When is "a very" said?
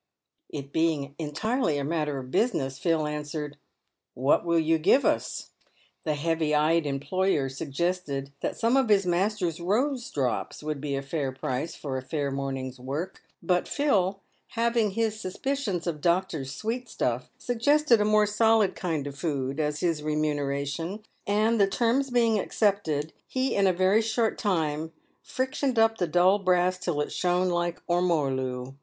23.67-24.01